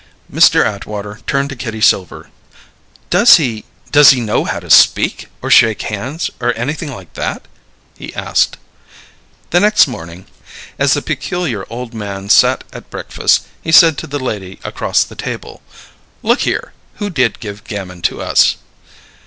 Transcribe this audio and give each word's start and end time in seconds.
Mr. 0.33 0.65
Atwater 0.65 1.19
turned 1.27 1.49
to 1.49 1.55
Kitty 1.55 1.79
Silver. 1.79 2.31
"Does 3.11 3.37
he 3.37 3.65
does 3.91 4.09
he 4.09 4.19
know 4.19 4.45
how 4.45 4.59
to 4.59 4.67
speak, 4.71 5.27
or 5.43 5.51
shake 5.51 5.83
hands, 5.83 6.31
or 6.39 6.55
anything 6.57 6.91
like 6.91 7.13
that?" 7.13 7.47
he 7.95 8.11
asked. 8.15 8.57
The 9.51 9.59
next 9.59 9.85
morning, 9.87 10.25
as 10.79 10.93
the 10.95 11.03
peculiar 11.03 11.67
old 11.69 11.93
man 11.93 12.29
sat 12.31 12.63
at 12.73 12.89
breakfast, 12.89 13.45
he 13.61 13.71
said 13.71 13.95
to 13.99 14.07
the 14.07 14.17
lady 14.17 14.59
across 14.63 15.03
the 15.03 15.13
table: 15.13 15.61
"Look 16.23 16.39
here. 16.49 16.73
Who 16.95 17.11
did 17.11 17.39
give 17.39 17.63
Gamin 17.63 18.01
to 18.05 18.23
us?" 18.23 18.55